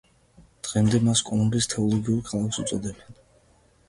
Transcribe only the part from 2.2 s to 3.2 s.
ქალაქს უწოდებენ.